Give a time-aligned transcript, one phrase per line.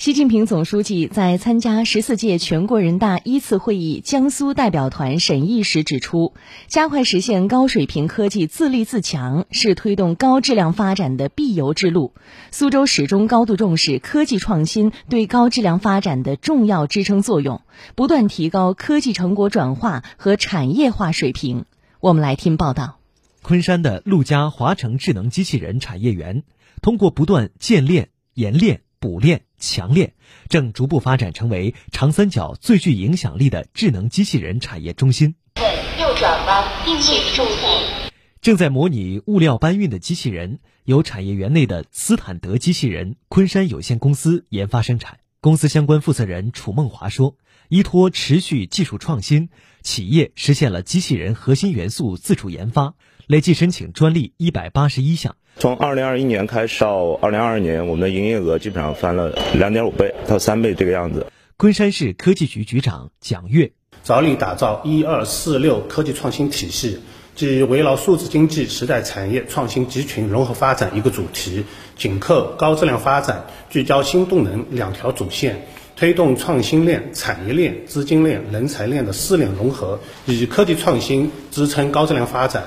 [0.00, 6.32] 习近平总书记在参加十四届全国人大一次会议江苏代表团审议时指出，
[6.68, 12.14] 加快实现高水平科技自立自强是推动高质量发展的必由之路。
[12.50, 17.60] 苏州始终高度重视科技创新对高质量发展的重要支撑作用，
[17.94, 21.66] 不断提高科技成果转化和产业化水平。
[22.00, 22.96] 我们来听报道。
[23.42, 26.42] 昆山的陆家华城智能机器人产业园，
[26.80, 28.80] 通过不断建链、研链。
[29.00, 30.12] 补链、强链
[30.50, 35.34] 正逐步发展成为长三角最具影响力的智能机器人产业中心。
[35.98, 38.10] 右转弯，定位注意。
[38.42, 45.20] 正在模拟物料搬运的机器人，由产业园内的斯坦德机器人昆山有限公司研发生产。
[45.40, 47.36] 公司相关负责人楚梦华说
[47.70, 49.48] ：“依托持续技术创新，
[49.80, 52.94] 企业实现了机器人核心元素自主研发，
[53.26, 61.26] 累计申请专利一百八十一项。”从二零二一年开始到二零二二年，我们的营业额基本上翻了两点五倍到三倍这个样子。
[61.58, 67.00] 昆山市科技局局长蒋跃，着力打造“一二四六”科技创新体系，
[67.34, 82.64] 即围绕数字经济时代产业创新集群融合发展一个主题，紧扣高质量发展，聚焦新动能两条主线，推动创新链、产业链、资金链、人才链的四链融合，以科技创新支撑高质量发展。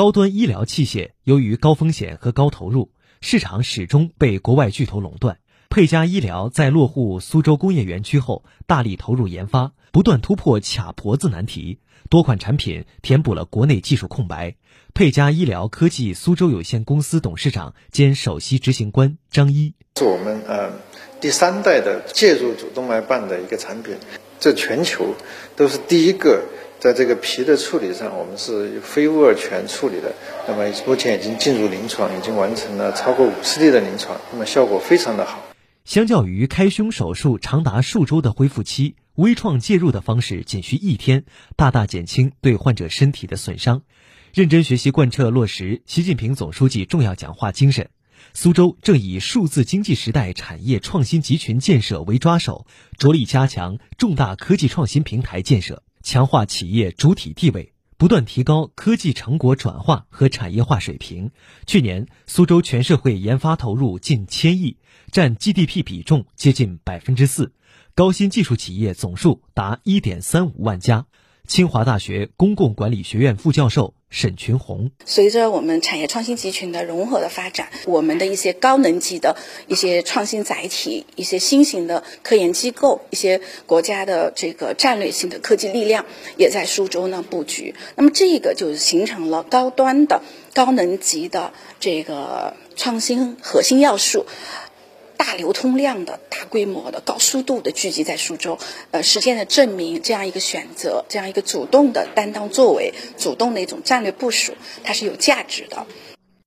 [0.00, 5.40] 高端医疗器械由于高风险和高投入，市场始终被国外巨头垄断。
[5.68, 14.56] 佩佳医疗在落户苏州工业园区后，大力投入研发，不断突破卡脖子难题，多款产品填补了国内技术空白。
[14.94, 20.70] 佩佳医疗科技苏州有限公司董事长兼首席执行官张一，是我们呃
[21.20, 23.96] 第三代的介入主动脉瓣的一个产品，
[24.38, 25.14] 这全球
[25.56, 26.42] 都是第一个。
[26.80, 30.14] 在这个皮的处理上，我们是非污二醛处理的。
[30.48, 35.44] 那么目前已经进入临床，已经完成了超过五十例的临床，那么效果非常的好。
[35.84, 43.82] 相较于开胸手术长达数周的恢复期，微创介入的方式仅需一天，大大减轻对患者身体的损伤。
[44.32, 47.90] 认真学习贯彻落实习近平总书记重要讲话精神，
[48.32, 52.64] 苏州正以数字经济时代产业创新集群建设为抓手，
[52.96, 55.82] 着力加强重大科技创新平台建设。
[56.02, 61.30] 强化企业主体地位，不断提高科技成果转化和产业化水平。
[61.66, 64.76] 去年，苏州全社会研发投入近千亿，
[65.10, 67.52] 占 GDP 比重接近百分之四，
[67.94, 71.06] 高新技术企业总数达一点三五万家。
[71.50, 86.06] 清华大学公共管理学院副教授沈群红：随着我们产业创新集群的融合的发展，我们的一些高能级的一些创新载体、一些新型的科研机构、一些国家的这个战略性的科技力量，
[86.36, 87.74] 也在苏州呢布局。
[87.96, 90.22] 那么这个就形成了高端的、
[90.54, 94.24] 高能级的这个创新核心要素。
[95.30, 98.58] 大流通量的大规模的高速度的聚集在苏州，
[98.90, 105.86] 呃，实践的证明这样一个选择，这样一个主动的担当作为，主动的一种战略部署，它是有价值的。